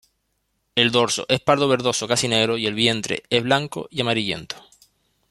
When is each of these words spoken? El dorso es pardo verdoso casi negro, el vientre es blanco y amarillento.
El 0.73 0.91
dorso 0.91 1.27
es 1.29 1.41
pardo 1.41 1.67
verdoso 1.67 2.07
casi 2.07 2.27
negro, 2.27 2.55
el 2.57 2.73
vientre 2.73 3.21
es 3.29 3.43
blanco 3.43 3.87
y 3.91 4.01
amarillento. 4.01 4.55